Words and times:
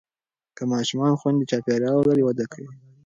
که 0.55 0.63
ماشومان 0.71 1.13
خوندي 1.19 1.45
چاپېریال 1.51 1.95
ولري، 1.97 2.23
وده 2.25 2.45
کوي. 2.51 2.69